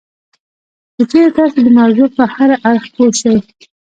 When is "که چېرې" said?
0.95-1.29